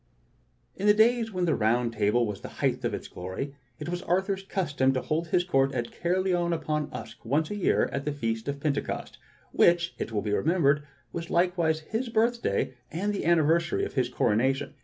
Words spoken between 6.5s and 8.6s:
^ Upon Usk once a year at the Feast of